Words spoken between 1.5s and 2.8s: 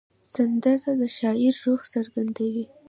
روح څرګندوي